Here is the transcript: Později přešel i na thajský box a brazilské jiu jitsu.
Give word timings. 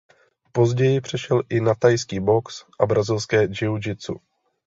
Později 0.51 1.01
přešel 1.01 1.41
i 1.49 1.61
na 1.61 1.73
thajský 1.75 2.19
box 2.19 2.65
a 2.79 2.85
brazilské 2.85 3.47
jiu 3.61 3.77
jitsu. 3.85 4.21